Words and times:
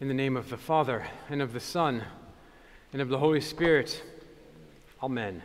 In 0.00 0.06
the 0.06 0.14
name 0.14 0.36
of 0.36 0.48
the 0.48 0.56
Father, 0.56 1.08
and 1.28 1.42
of 1.42 1.52
the 1.52 1.58
Son, 1.58 2.04
and 2.92 3.02
of 3.02 3.08
the 3.08 3.18
Holy 3.18 3.40
Spirit. 3.40 4.00
Amen. 5.02 5.42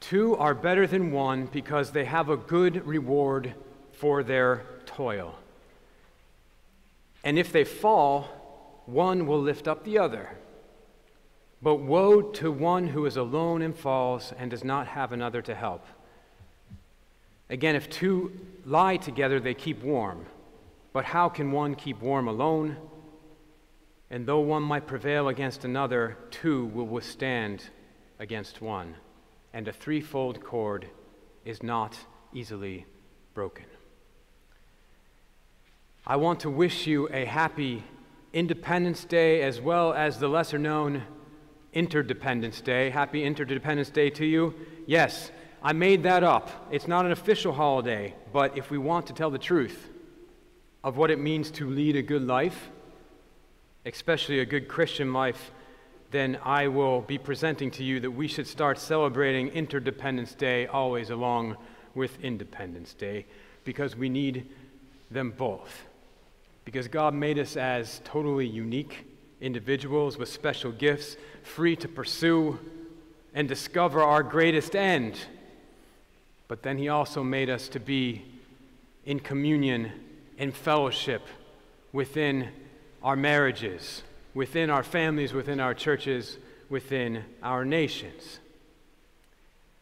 Two 0.00 0.36
are 0.36 0.54
better 0.54 0.86
than 0.86 1.10
one 1.10 1.46
because 1.46 1.92
they 1.92 2.04
have 2.04 2.28
a 2.28 2.36
good 2.36 2.86
reward 2.86 3.54
for 3.92 4.22
their 4.22 4.66
toil. 4.84 5.38
And 7.24 7.38
if 7.38 7.50
they 7.52 7.64
fall, 7.64 8.82
one 8.84 9.26
will 9.26 9.40
lift 9.40 9.66
up 9.66 9.82
the 9.84 9.96
other. 9.96 10.36
But 11.62 11.76
woe 11.76 12.20
to 12.20 12.52
one 12.52 12.88
who 12.88 13.06
is 13.06 13.16
alone 13.16 13.62
and 13.62 13.74
falls 13.74 14.34
and 14.38 14.50
does 14.50 14.62
not 14.62 14.88
have 14.88 15.12
another 15.12 15.40
to 15.40 15.54
help. 15.54 15.86
Again, 17.48 17.76
if 17.76 17.88
two 17.88 18.38
lie 18.66 18.98
together, 18.98 19.40
they 19.40 19.54
keep 19.54 19.82
warm. 19.82 20.26
But 20.92 21.04
how 21.04 21.28
can 21.28 21.52
one 21.52 21.74
keep 21.74 22.00
warm 22.00 22.26
alone? 22.26 22.76
And 24.10 24.26
though 24.26 24.40
one 24.40 24.62
might 24.62 24.86
prevail 24.86 25.28
against 25.28 25.64
another, 25.64 26.16
two 26.30 26.66
will 26.66 26.86
withstand 26.86 27.62
against 28.18 28.60
one. 28.60 28.96
And 29.52 29.68
a 29.68 29.72
threefold 29.72 30.42
cord 30.42 30.86
is 31.44 31.62
not 31.62 31.96
easily 32.32 32.86
broken. 33.34 33.66
I 36.06 36.16
want 36.16 36.40
to 36.40 36.50
wish 36.50 36.86
you 36.86 37.08
a 37.10 37.24
happy 37.24 37.84
Independence 38.32 39.04
Day 39.04 39.42
as 39.42 39.60
well 39.60 39.92
as 39.92 40.18
the 40.18 40.28
lesser 40.28 40.58
known 40.58 41.02
Interdependence 41.72 42.60
Day. 42.60 42.90
Happy 42.90 43.22
Interdependence 43.22 43.90
Day 43.90 44.10
to 44.10 44.24
you. 44.24 44.54
Yes, 44.86 45.30
I 45.62 45.72
made 45.72 46.02
that 46.02 46.24
up. 46.24 46.68
It's 46.72 46.88
not 46.88 47.06
an 47.06 47.12
official 47.12 47.52
holiday, 47.52 48.14
but 48.32 48.56
if 48.56 48.70
we 48.70 48.78
want 48.78 49.06
to 49.08 49.12
tell 49.12 49.30
the 49.30 49.38
truth 49.38 49.88
of 50.82 50.96
what 50.96 51.10
it 51.10 51.18
means 51.18 51.50
to 51.52 51.68
lead 51.68 51.96
a 51.96 52.02
good 52.02 52.26
life, 52.26 52.70
especially 53.84 54.40
a 54.40 54.46
good 54.46 54.68
Christian 54.68 55.12
life, 55.12 55.50
then 56.10 56.38
I 56.44 56.68
will 56.68 57.02
be 57.02 57.18
presenting 57.18 57.70
to 57.72 57.84
you 57.84 58.00
that 58.00 58.10
we 58.10 58.26
should 58.26 58.46
start 58.46 58.78
celebrating 58.78 59.48
Interdependence 59.48 60.34
Day 60.34 60.66
always 60.66 61.10
along 61.10 61.56
with 61.94 62.20
Independence 62.22 62.94
Day 62.94 63.26
because 63.64 63.94
we 63.94 64.08
need 64.08 64.48
them 65.10 65.32
both. 65.36 65.84
Because 66.64 66.88
God 66.88 67.14
made 67.14 67.38
us 67.38 67.56
as 67.56 68.00
totally 68.04 68.46
unique 68.46 69.06
individuals 69.40 70.18
with 70.18 70.28
special 70.28 70.72
gifts, 70.72 71.16
free 71.42 71.76
to 71.76 71.88
pursue 71.88 72.58
and 73.34 73.48
discover 73.48 74.02
our 74.02 74.22
greatest 74.22 74.74
end. 74.74 75.18
But 76.48 76.62
then 76.62 76.78
He 76.78 76.88
also 76.88 77.22
made 77.22 77.48
us 77.48 77.68
to 77.68 77.80
be 77.80 78.24
in 79.06 79.20
communion, 79.20 79.92
in 80.40 80.50
fellowship 80.50 81.22
within 81.92 82.48
our 83.02 83.14
marriages, 83.14 84.02
within 84.34 84.70
our 84.70 84.82
families, 84.82 85.34
within 85.34 85.60
our 85.60 85.74
churches, 85.74 86.38
within 86.70 87.22
our 87.42 87.64
nations. 87.64 88.40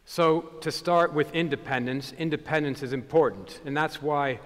So, 0.03 0.41
to 0.61 0.71
start 0.71 1.13
with 1.13 1.33
independence, 1.33 2.13
independence 2.17 2.83
is 2.83 2.93
important, 2.93 3.61
and 3.65 3.77
that's 3.77 4.01
why 4.01 4.39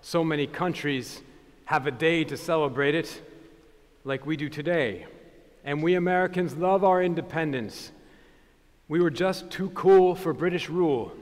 so 0.00 0.24
many 0.24 0.46
countries 0.46 1.20
have 1.66 1.86
a 1.86 1.90
day 1.90 2.24
to 2.24 2.36
celebrate 2.36 2.94
it 2.94 3.20
like 4.04 4.24
we 4.24 4.36
do 4.36 4.48
today. 4.48 5.06
And 5.64 5.82
we 5.82 5.96
Americans 5.96 6.56
love 6.56 6.82
our 6.82 7.02
independence. 7.02 7.92
We 8.86 9.00
were 9.00 9.10
just 9.10 9.50
too 9.50 9.68
cool 9.70 10.14
for 10.14 10.32
British 10.32 10.70
rule. 10.70 11.12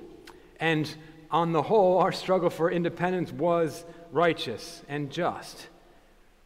And 0.60 0.94
on 1.30 1.52
the 1.52 1.62
whole, 1.62 1.98
our 1.98 2.12
struggle 2.12 2.50
for 2.50 2.70
independence 2.70 3.32
was 3.32 3.84
righteous 4.12 4.82
and 4.88 5.10
just. 5.10 5.68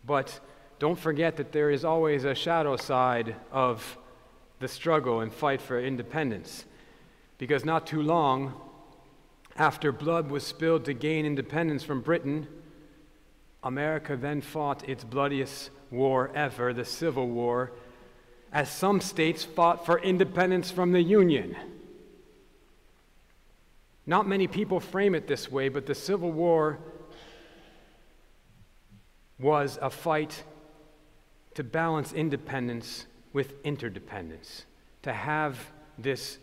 But 0.07 0.41
don't 0.79 0.99
forget 0.99 1.37
that 1.37 1.53
there 1.53 1.71
is 1.71 1.85
always 1.85 2.25
a 2.25 2.35
shadow 2.35 2.77
side 2.77 3.37
of 3.53 3.99
the 4.61 4.69
struggle 4.69 5.21
and 5.21 5.33
fight 5.33 5.61
for 5.61 5.81
independence. 5.81 6.65
Because 7.39 7.65
not 7.65 7.87
too 7.87 8.03
long 8.03 8.55
after 9.57 9.93
blood 9.93 10.31
was 10.31 10.47
spilled 10.47 10.85
to 10.87 10.95
gain 10.95 11.27
independence 11.27 11.83
from 11.83 12.01
Britain, 12.01 12.47
America 13.63 14.17
then 14.17 14.41
fought 14.41 14.89
its 14.89 15.05
bloodiest 15.05 15.71
war 15.91 16.31
ever, 16.35 16.73
the 16.73 16.85
Civil 16.85 17.29
War, 17.29 17.73
as 18.53 18.71
some 18.71 19.01
states 19.01 19.45
fought 19.45 19.85
for 19.85 19.99
independence 19.99 20.71
from 20.71 20.93
the 20.93 21.03
Union. 21.03 21.57
Not 24.07 24.27
many 24.27 24.47
people 24.47 24.81
frame 24.81 25.15
it 25.15 25.27
this 25.27 25.51
way, 25.51 25.69
but 25.69 25.87
the 25.87 25.95
Civil 25.95 26.33
War 26.33 26.79
was 29.41 29.79
a 29.81 29.91
fight 29.91 30.45
to 31.55 31.65
balance 31.65 32.13
independence 32.13 33.07
with 33.33 33.55
interdependence, 33.65 34.67
to 35.03 35.13
have 35.13 35.59
this 35.99 36.39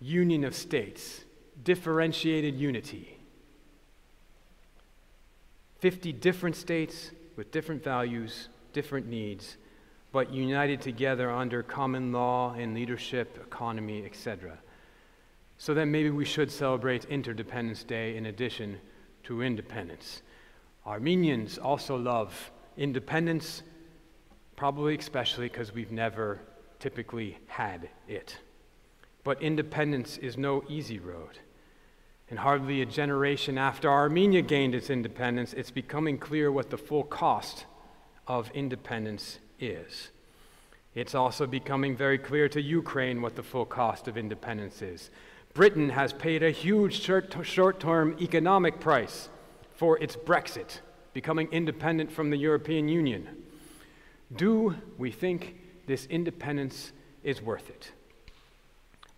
union 0.00 0.44
of 0.44 0.54
states, 0.54 1.24
differentiated 1.62 2.54
unity. 2.54 3.18
50 5.78 6.12
different 6.12 6.56
states 6.56 7.10
with 7.36 7.50
different 7.50 7.82
values, 7.82 8.48
different 8.72 9.06
needs, 9.06 9.56
but 10.12 10.32
united 10.32 10.80
together 10.80 11.30
under 11.30 11.62
common 11.62 12.12
law 12.12 12.54
and 12.54 12.74
leadership, 12.74 13.38
economy, 13.42 14.04
etc. 14.04 14.58
So 15.58 15.74
then 15.74 15.90
maybe 15.90 16.10
we 16.10 16.24
should 16.24 16.50
celebrate 16.50 17.04
Interdependence 17.06 17.84
Day 17.84 18.16
in 18.16 18.26
addition 18.26 18.80
to 19.24 19.42
independence. 19.42 20.22
Armenians 20.86 21.58
also 21.58 21.96
love 21.96 22.50
independence, 22.76 23.62
probably 24.56 24.96
especially 24.96 25.48
because 25.48 25.74
we've 25.74 25.92
never 25.92 26.40
typically 26.78 27.38
had 27.46 27.88
it. 28.08 28.38
But 29.22 29.42
independence 29.42 30.16
is 30.16 30.38
no 30.38 30.64
easy 30.68 30.98
road. 30.98 31.38
And 32.30 32.38
hardly 32.38 32.80
a 32.80 32.86
generation 32.86 33.58
after 33.58 33.90
Armenia 33.90 34.40
gained 34.40 34.74
its 34.74 34.88
independence, 34.88 35.52
it's 35.52 35.70
becoming 35.70 36.16
clear 36.16 36.50
what 36.50 36.70
the 36.70 36.78
full 36.78 37.02
cost 37.02 37.66
of 38.26 38.50
independence 38.52 39.38
is. 39.58 40.10
It's 40.94 41.14
also 41.14 41.46
becoming 41.46 41.96
very 41.96 42.18
clear 42.18 42.48
to 42.48 42.60
Ukraine 42.60 43.20
what 43.20 43.36
the 43.36 43.42
full 43.42 43.66
cost 43.66 44.08
of 44.08 44.16
independence 44.16 44.80
is. 44.80 45.10
Britain 45.54 45.90
has 45.90 46.12
paid 46.12 46.42
a 46.42 46.50
huge 46.50 47.00
short 47.00 47.80
term 47.80 48.16
economic 48.20 48.80
price 48.80 49.28
for 49.80 49.96
its 49.96 50.14
Brexit, 50.14 50.80
becoming 51.14 51.48
independent 51.52 52.12
from 52.12 52.28
the 52.28 52.36
European 52.36 52.86
Union. 52.86 53.26
Do 54.36 54.74
we 54.98 55.10
think 55.10 55.56
this 55.86 56.04
independence 56.10 56.92
is 57.24 57.40
worth 57.40 57.70
it? 57.70 57.90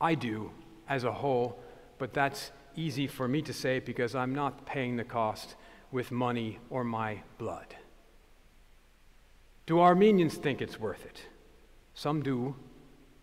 I 0.00 0.14
do, 0.14 0.52
as 0.88 1.02
a 1.02 1.10
whole, 1.10 1.58
but 1.98 2.14
that's 2.14 2.52
easy 2.76 3.08
for 3.08 3.26
me 3.26 3.42
to 3.42 3.52
say 3.52 3.80
because 3.80 4.14
I'm 4.14 4.36
not 4.36 4.64
paying 4.64 4.96
the 4.96 5.02
cost 5.02 5.56
with 5.90 6.12
money 6.12 6.60
or 6.70 6.84
my 6.84 7.22
blood. 7.38 7.74
Do 9.66 9.80
Armenians 9.80 10.36
think 10.36 10.62
it's 10.62 10.78
worth 10.78 11.04
it? 11.04 11.26
Some 11.94 12.22
do, 12.22 12.54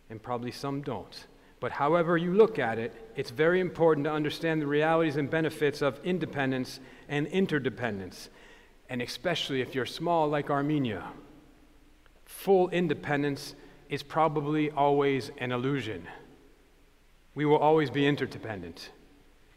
and 0.10 0.22
probably 0.22 0.52
some 0.52 0.82
don't. 0.82 1.26
But 1.60 1.74
however 1.74 2.18
you 2.18 2.34
look 2.34 2.58
at 2.58 2.80
it, 2.80 2.94
it's 3.16 3.32
very 3.32 3.60
important 3.60 4.06
to 4.06 4.12
understand 4.12 4.62
the 4.62 4.68
realities 4.68 5.18
and 5.18 5.30
benefits 5.30 5.82
of 5.82 6.00
independence 6.04 6.80
and 7.10 7.28
interdependence, 7.28 8.30
and 8.90 9.02
especially 9.02 9.62
if 9.62 9.76
you're 9.76 9.86
small 9.86 10.30
like 10.30 10.50
Armenia. 10.50 11.04
Full 12.26 12.70
independence 12.70 13.56
is 13.90 14.04
probably 14.04 14.72
always 14.72 15.32
an 15.40 15.52
illusion. 15.52 16.08
We 17.36 17.46
will 17.46 17.58
always 17.58 17.90
be 17.90 18.08
interdependent 18.08 18.92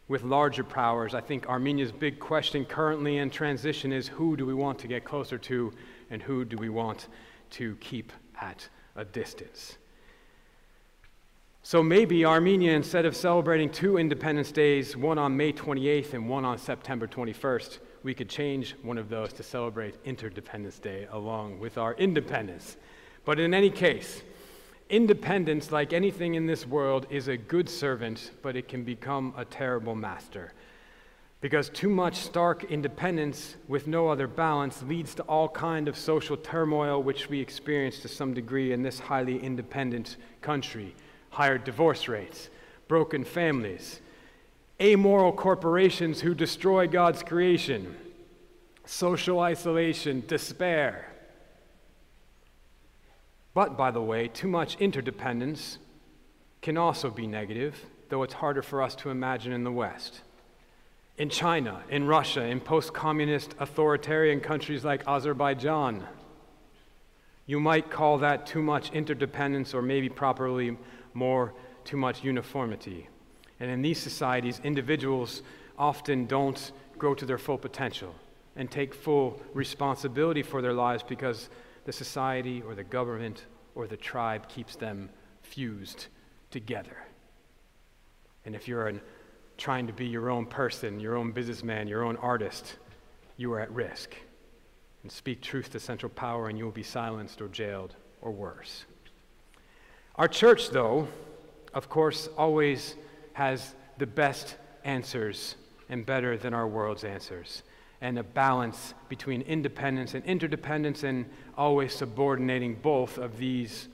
with 0.07 0.23
larger 0.23 0.63
powers. 0.63 1.13
I 1.13 1.21
think 1.21 1.47
Armenia's 1.47 1.91
big 1.91 2.19
question 2.19 2.65
currently 2.65 3.17
in 3.17 3.29
transition 3.29 3.93
is 3.93 4.07
who 4.07 4.35
do 4.35 4.45
we 4.45 4.53
want 4.53 4.79
to 4.79 4.87
get 4.87 5.05
closer 5.05 5.37
to 5.37 5.71
and 6.09 6.21
who 6.21 6.43
do 6.43 6.57
we 6.57 6.69
want 6.69 7.07
to 7.51 7.75
keep 7.77 8.11
at 8.41 8.67
a 8.95 9.05
distance? 9.05 9.77
So 11.65 11.81
maybe 11.81 12.25
Armenia, 12.25 12.73
instead 12.73 13.05
of 13.05 13.15
celebrating 13.15 13.69
two 13.69 13.97
Independence 13.97 14.51
Days, 14.51 14.97
one 14.97 15.17
on 15.17 15.37
May 15.37 15.53
28th 15.53 16.13
and 16.13 16.27
one 16.27 16.43
on 16.43 16.57
September 16.57 17.07
21st, 17.07 17.79
we 18.03 18.13
could 18.13 18.27
change 18.27 18.75
one 18.81 18.97
of 18.97 19.07
those 19.07 19.31
to 19.31 19.43
celebrate 19.43 19.95
Interdependence 20.03 20.77
Day 20.77 21.07
along 21.09 21.59
with 21.59 21.77
our 21.77 21.93
independence. 21.93 22.75
But 23.23 23.39
in 23.39 23.53
any 23.53 23.69
case, 23.69 24.23
Independence, 24.89 25.71
like 25.71 25.93
anything 25.93 26.35
in 26.35 26.45
this 26.45 26.67
world, 26.67 27.07
is 27.09 27.29
a 27.29 27.37
good 27.37 27.69
servant, 27.69 28.31
but 28.41 28.57
it 28.57 28.67
can 28.67 28.83
become 28.83 29.33
a 29.37 29.45
terrible 29.45 29.95
master. 29.95 30.51
Because 31.39 31.69
too 31.69 31.89
much 31.89 32.17
stark 32.17 32.65
independence 32.65 33.55
with 33.69 33.87
no 33.87 34.09
other 34.09 34.27
balance 34.27 34.83
leads 34.83 35.15
to 35.15 35.23
all 35.23 35.47
kind 35.47 35.87
of 35.87 35.97
social 35.97 36.35
turmoil 36.35 37.01
which 37.01 37.29
we 37.29 37.39
experience 37.39 37.99
to 37.99 38.09
some 38.09 38.33
degree 38.33 38.73
in 38.73 38.83
this 38.83 38.99
highly 38.99 39.41
independent 39.41 40.17
country. 40.41 40.93
Higher 41.33 41.59
divorce 41.59 42.07
rates, 42.07 42.49
broken 42.87 43.23
families, 43.23 43.99
amoral 44.81 45.31
corporations 45.31 46.21
who 46.21 46.33
destroy 46.33 46.87
God's 46.87 47.21
creation, 47.21 47.95
social 48.85 49.39
isolation, 49.39 50.23
despair, 50.27 51.13
But, 53.53 53.77
by 53.77 53.91
the 53.91 54.01
way, 54.01 54.27
too 54.27 54.47
much 54.47 54.75
interdependence 54.77 55.77
can 56.61 56.77
also 56.77 57.09
be 57.09 57.27
negative, 57.27 57.85
though 58.09 58.23
it's 58.23 58.33
harder 58.35 58.61
for 58.61 58.81
us 58.81 58.95
to 58.95 59.09
imagine 59.09 59.53
in 59.53 59.63
the 59.63 59.71
West. 59.71 60.21
In 61.17 61.29
China, 61.29 61.83
in 61.89 62.07
Russia, 62.07 62.43
in 62.43 62.59
post 62.59 62.93
communist 62.93 63.53
authoritarian 63.59 64.39
countries 64.39 64.83
like 64.83 65.07
Azerbaijan, 65.07 66.03
you 67.45 67.59
might 67.59 67.91
call 67.91 68.17
that 68.19 68.47
too 68.47 68.63
much 68.63 68.91
interdependence, 68.91 69.73
or 69.73 69.81
maybe 69.81 70.09
properly 70.09 70.77
more 71.13 71.53
too 71.83 71.97
much 71.97 72.23
uniformity. 72.23 73.07
And 73.59 73.69
in 73.69 73.81
these 73.81 73.99
societies, 73.99 74.61
individuals 74.63 75.41
often 75.77 76.25
don't 76.25 76.71
grow 76.97 77.15
to 77.15 77.25
their 77.25 77.37
full 77.37 77.57
potential 77.57 78.13
and 78.55 78.69
take 78.69 78.93
full 78.93 79.41
responsibility 79.53 80.43
for 80.43 80.61
their 80.61 80.73
lives 80.73 81.03
because 81.03 81.49
the 81.85 81.91
society 81.91 82.61
or 82.61 82.75
the 82.75 82.83
government 82.83 83.45
or 83.75 83.87
the 83.87 83.97
tribe 83.97 84.47
keeps 84.47 84.75
them 84.75 85.09
fused 85.41 86.07
together. 86.51 86.97
And 88.45 88.55
if 88.55 88.67
you're 88.67 88.87
an, 88.87 89.01
trying 89.57 89.87
to 89.87 89.93
be 89.93 90.05
your 90.05 90.29
own 90.29 90.45
person, 90.45 90.99
your 90.99 91.15
own 91.15 91.31
businessman, 91.31 91.87
your 91.87 92.03
own 92.03 92.17
artist, 92.17 92.77
you 93.37 93.51
are 93.53 93.59
at 93.59 93.71
risk. 93.71 94.15
And 95.01 95.11
speak 95.11 95.41
truth 95.41 95.71
to 95.71 95.79
central 95.79 96.09
power, 96.09 96.47
and 96.47 96.57
you 96.57 96.63
will 96.63 96.71
be 96.71 96.83
silenced 96.83 97.41
or 97.41 97.47
jailed 97.47 97.95
or 98.21 98.31
worse. 98.31 98.85
Our 100.15 100.27
church, 100.27 100.69
though, 100.69 101.07
of 101.73 101.89
course, 101.89 102.29
always 102.37 102.95
has 103.33 103.73
the 103.97 104.05
best 104.05 104.55
answers 104.83 105.55
and 105.89 106.05
better 106.05 106.37
than 106.37 106.53
our 106.53 106.67
world's 106.67 107.03
answers 107.03 107.63
and 108.03 108.19
a 108.19 108.23
balance 108.23 108.93
between 109.07 109.41
independence 109.43 110.13
and 110.13 110.25
interdependence, 110.25 111.03
and 111.03 111.25
always 111.57 111.93
subordinating 111.95 112.75
both 112.75 113.17
of 113.17 113.37
these 113.37 113.87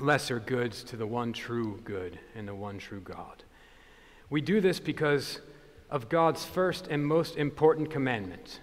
lesser 0.00 0.40
goods 0.40 0.82
to 0.82 0.96
the 0.96 1.06
one 1.06 1.32
true 1.32 1.80
good 1.84 2.18
and 2.34 2.48
the 2.48 2.54
one 2.54 2.76
true 2.76 3.00
God. 3.00 3.44
We 4.30 4.40
do 4.40 4.60
this 4.60 4.80
because 4.80 5.40
of 5.90 6.08
God's 6.08 6.44
first 6.44 6.88
and 6.88 7.06
most 7.06 7.36
important 7.36 7.88
commandment. 7.88 8.58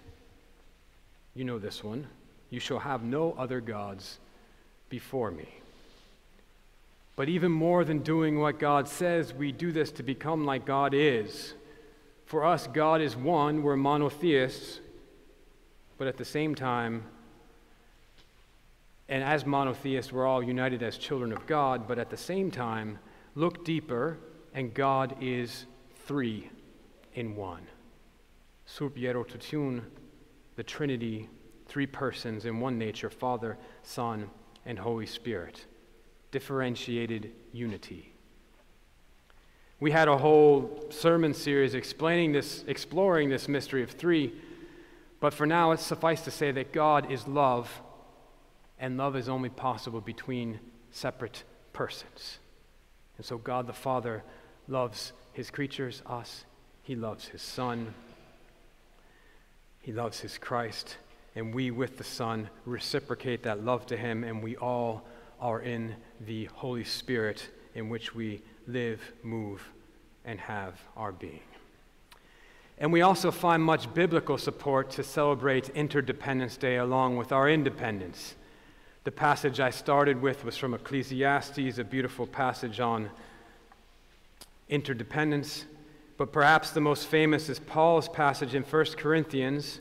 You 1.33 1.45
know 1.45 1.59
this 1.59 1.81
one 1.81 2.07
you 2.50 2.59
shall 2.59 2.80
have 2.80 3.03
no 3.03 3.33
other 3.38 3.62
gods 3.62 4.19
before 4.89 5.31
me. 5.31 5.47
But 7.17 7.27
even 7.27 7.51
more 7.51 7.83
than 7.83 7.99
doing 7.99 8.39
what 8.39 8.59
God 8.59 8.87
says, 8.87 9.33
we 9.33 9.51
do 9.51 9.73
this 9.73 9.91
to 9.93 10.03
become 10.03 10.45
like 10.45 10.65
God 10.65 10.93
is 10.93 11.53
for 12.27 12.43
us, 12.43 12.67
God 12.67 12.99
is 12.99 13.15
one, 13.15 13.63
we're 13.63 13.77
monotheists, 13.77 14.81
but 15.97 16.07
at 16.07 16.17
the 16.17 16.25
same 16.25 16.53
time, 16.53 17.05
and 19.07 19.23
as 19.23 19.45
monotheists, 19.45 20.11
we're 20.11 20.27
all 20.27 20.43
united 20.43 20.83
as 20.83 20.97
children 20.97 21.31
of 21.31 21.47
God, 21.47 21.87
but 21.87 21.97
at 21.97 22.09
the 22.09 22.17
same 22.17 22.51
time, 22.51 22.99
look 23.35 23.63
deeper, 23.63 24.17
and 24.53 24.73
God 24.73 25.15
is 25.21 25.65
three 26.05 26.49
in 27.13 27.33
one. 27.37 27.65
Subierotutun, 28.67 29.83
the 30.57 30.63
Trinity, 30.63 31.29
three 31.65 31.87
persons 31.87 32.43
in 32.43 32.59
one 32.59 32.77
nature 32.77 33.09
Father, 33.09 33.57
Son, 33.83 34.29
and 34.65 34.77
Holy 34.77 35.05
Spirit. 35.05 35.65
Differentiated 36.31 37.31
unity. 37.53 38.13
We 39.79 39.91
had 39.91 40.07
a 40.07 40.18
whole 40.18 40.88
sermon 40.89 41.33
series 41.33 41.75
explaining 41.75 42.31
this, 42.31 42.63
exploring 42.68 43.29
this 43.29 43.47
mystery 43.47 43.83
of 43.83 43.91
three, 43.91 44.33
but 45.19 45.33
for 45.33 45.45
now 45.45 45.71
it's 45.71 45.83
suffice 45.83 46.21
to 46.21 46.31
say 46.31 46.51
that 46.51 46.74
God 46.74 47.12
is 47.12 47.27
love, 47.27 47.81
and 48.79 48.97
love 48.97 49.15
is 49.15 49.29
only 49.29 49.50
possible 49.50 50.01
between 50.01 50.59
separate 50.91 51.44
persons. 51.74 52.39
And 53.18 53.25
so 53.25 53.38
God 53.38 53.68
the 53.68 53.73
Father 53.73 54.23
loves 54.68 55.13
his 55.33 55.51
creatures, 55.51 56.01
us, 56.07 56.45
he 56.81 56.95
loves 56.95 57.27
his 57.27 57.41
Son, 57.41 57.94
he 59.80 59.91
loves 59.91 60.19
his 60.19 60.38
Christ, 60.38 60.97
and 61.35 61.53
we 61.53 61.69
with 61.69 61.97
the 61.97 62.03
Son 62.03 62.50
reciprocate 62.65 63.44
that 63.44 63.63
love 63.63 63.85
to 63.85 63.95
him, 63.97 64.23
and 64.23 64.41
we 64.41 64.57
all 64.57 65.06
are 65.39 65.61
in 65.61 65.95
the 66.25 66.45
Holy 66.45 66.83
Spirit 66.83 67.49
in 67.75 67.89
which 67.89 68.15
we 68.15 68.41
live, 68.67 69.01
move, 69.23 69.61
and 70.25 70.39
have 70.39 70.79
our 70.95 71.11
being. 71.11 71.41
And 72.79 72.93
we 72.93 73.01
also 73.01 73.31
find 73.31 73.63
much 73.63 73.91
biblical 73.93 74.37
support 74.37 74.91
to 74.91 75.03
celebrate 75.03 75.69
Interdependence 75.69 76.57
Day 76.57 76.77
along 76.77 77.17
with 77.17 77.31
our 77.31 77.49
independence. 77.49 78.35
The 79.03 79.11
passage 79.11 79.59
I 79.59 79.69
started 79.69 80.21
with 80.21 80.43
was 80.43 80.57
from 80.57 80.73
Ecclesiastes, 80.73 81.77
a 81.77 81.83
beautiful 81.83 82.27
passage 82.27 82.79
on 82.79 83.09
interdependence. 84.69 85.65
But 86.17 86.31
perhaps 86.31 86.71
the 86.71 86.81
most 86.81 87.07
famous 87.07 87.47
is 87.49 87.59
Paul's 87.59 88.09
passage 88.09 88.53
in 88.53 88.63
1 88.63 88.85
Corinthians, 88.97 89.79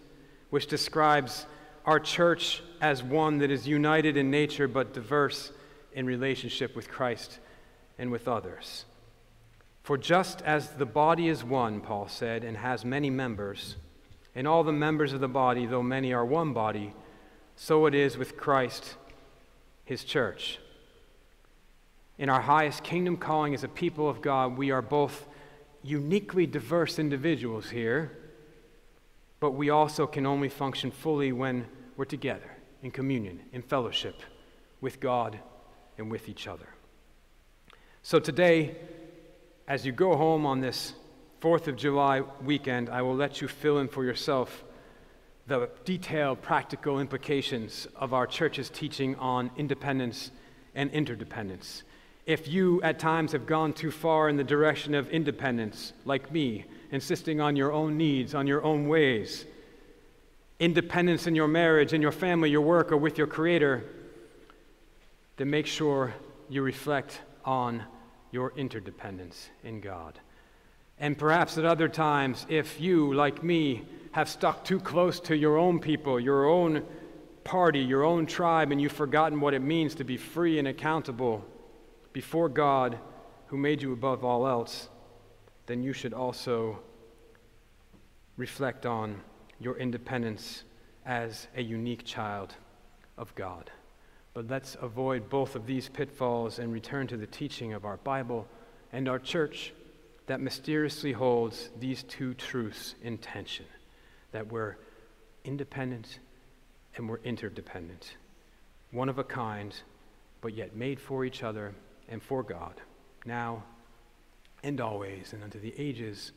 which 0.50 0.66
describes 0.66 1.46
our 1.86 2.00
church 2.00 2.62
as 2.80 3.02
one 3.02 3.38
that 3.38 3.50
is 3.50 3.66
united 3.66 4.16
in 4.16 4.30
nature 4.30 4.66
but 4.66 4.92
diverse 4.92 5.52
in 5.92 6.04
relationship 6.04 6.74
with 6.74 6.88
Christ 6.88 7.38
and 7.96 8.10
with 8.10 8.26
others. 8.26 8.84
For 9.84 9.96
just 9.96 10.42
as 10.42 10.70
the 10.70 10.84
body 10.84 11.28
is 11.28 11.44
one, 11.44 11.80
Paul 11.80 12.08
said, 12.08 12.42
and 12.42 12.56
has 12.56 12.84
many 12.84 13.08
members, 13.08 13.76
and 14.34 14.46
all 14.46 14.64
the 14.64 14.72
members 14.72 15.12
of 15.12 15.20
the 15.20 15.28
body, 15.28 15.64
though 15.64 15.82
many 15.82 16.12
are 16.12 16.24
one 16.24 16.52
body, 16.52 16.92
so 17.54 17.86
it 17.86 17.94
is 17.94 18.18
with 18.18 18.36
Christ, 18.36 18.96
his 19.84 20.02
church. 20.02 20.58
In 22.18 22.28
our 22.28 22.40
highest 22.40 22.82
kingdom 22.82 23.16
calling 23.16 23.54
as 23.54 23.62
a 23.62 23.68
people 23.68 24.08
of 24.08 24.20
God, 24.20 24.58
we 24.58 24.72
are 24.72 24.82
both 24.82 25.28
uniquely 25.84 26.46
diverse 26.46 26.98
individuals 26.98 27.70
here, 27.70 28.10
but 29.46 29.52
we 29.52 29.70
also 29.70 30.08
can 30.08 30.26
only 30.26 30.48
function 30.48 30.90
fully 30.90 31.31
when 31.31 31.64
we're 31.96 32.04
together 32.04 32.50
in 32.82 32.90
communion, 32.90 33.40
in 33.52 33.62
fellowship 33.62 34.20
with 34.81 34.98
God 34.98 35.38
and 35.96 36.10
with 36.10 36.28
each 36.28 36.48
other. 36.48 36.66
So 38.02 38.19
today, 38.19 38.75
as 39.69 39.87
you 39.87 39.93
go 39.93 40.16
home 40.16 40.46
on 40.46 40.60
this 40.60 40.94
4th 41.40 41.69
of 41.69 41.76
July 41.76 42.22
weekend, 42.43 42.90
I 42.90 43.02
will 43.02 43.14
let 43.14 43.40
you 43.40 43.46
fill 43.46 43.78
in 43.78 43.87
for 43.87 44.04
yourself 44.04 44.64
the 45.46 45.70
detailed 45.84 46.42
practical 46.42 46.99
implications 46.99 47.87
of 47.94 48.12
our 48.12 48.26
church's 48.26 48.69
teaching 48.69 49.14
on 49.14 49.52
independence 49.56 50.32
and 50.75 50.90
interdependence. 50.90 51.85
If 52.26 52.49
you 52.49 52.83
at 52.83 52.99
times 52.99 53.33
have 53.33 53.47
gone 53.47 53.73
too 53.73 53.92
far 53.92 54.28
in 54.28 54.37
the 54.37 54.42
direction 54.42 54.97
of 54.97 55.09
independence, 55.11 55.92
like 56.04 56.33
me, 56.33 56.64
insisting 56.90 57.40
on 57.40 57.54
your 57.54 57.73
own 57.73 57.97
needs, 57.97 58.35
on 58.35 58.49
your 58.49 58.64
own 58.64 58.88
ways, 58.88 59.45
independence 60.59 61.28
in 61.28 61.37
your 61.37 61.47
marriage, 61.47 61.92
in 61.92 62.02
your 62.02 62.11
family, 62.11 62.50
your 62.50 62.62
work, 62.62 62.90
or 62.90 62.97
with 62.97 63.16
your 63.16 63.28
Creator, 63.28 63.85
then 65.37 65.50
make 65.50 65.66
sure 65.66 66.14
you 66.49 66.62
reflect 66.62 67.21
on 67.45 67.85
your 68.33 68.52
interdependence 68.56 69.49
in 69.62 69.80
God. 69.80 70.18
And 70.99 71.16
perhaps 71.16 71.59
at 71.59 71.64
other 71.64 71.88
times, 71.88 72.45
if 72.49 72.80
you, 72.80 73.14
like 73.14 73.45
me, 73.45 73.85
have 74.12 74.28
stuck 74.28 74.64
too 74.64 74.80
close 74.80 75.21
to 75.21 75.37
your 75.37 75.59
own 75.59 75.78
people, 75.78 76.18
your 76.18 76.47
own 76.47 76.83
party, 77.45 77.80
your 77.80 78.02
own 78.02 78.26
tribe, 78.26 78.73
and 78.73 78.80
you've 78.80 78.90
forgotten 78.90 79.40
what 79.40 79.54
it 79.54 79.61
means 79.61 79.95
to 79.97 80.04
be 80.04 80.16
free 80.16 80.59
and 80.59 80.66
accountable 80.66 81.45
before 82.16 82.49
God 82.49 82.99
who 83.49 83.58
made 83.58 83.82
you 83.82 83.92
above 83.92 84.25
all 84.25 84.49
else, 84.49 84.88
then 85.66 85.82
you 85.82 85.92
should 85.92 86.14
also 86.14 86.78
reflect 88.38 88.87
on 88.87 89.20
your 89.61 89.76
independence 89.76 90.64
as 91.04 91.46
a 91.54 91.62
unique 91.62 92.06
child 92.06 92.54
of 93.18 93.35
God. 93.35 93.70
But 94.32 94.49
let's 94.49 94.78
avoid 94.80 95.28
both 95.28 95.56
of 95.56 95.66
these 95.66 95.90
pitfalls 95.90 96.58
and 96.58 96.73
return 96.73 97.06
to 97.08 97.18
the 97.18 97.26
teaching 97.26 97.75
of 97.75 97.85
our 97.85 97.99
Bible 97.99 98.49
and 98.94 99.11
our 99.11 99.18
church 99.18 99.75
that 100.26 100.40
mysteriously 100.40 101.12
holds 101.12 101.68
these 101.78 102.02
two 102.02 102.32
truths 102.32 102.94
in 103.02 103.18
tension 103.18 103.66
that 104.32 104.50
we're 104.50 104.76
independent 105.44 106.20
and 106.96 107.11
we're 107.11 107.20
interdependent, 107.25 108.16
one 108.90 109.11
of 109.11 109.18
a 109.18 109.25
kind, 109.25 109.82
but 110.40 110.54
yet 110.54 110.75
made 110.75 110.99
for 110.99 111.23
each 111.23 111.42
other 111.42 111.75
and 112.08 112.22
for 112.22 112.42
God, 112.42 112.80
now 113.25 113.64
and 114.62 114.80
always, 114.80 115.32
and 115.32 115.42
unto 115.42 115.60
the 115.60 115.75
ages 115.78 116.32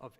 of 0.00 0.12